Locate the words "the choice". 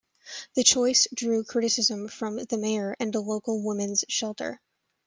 0.55-1.05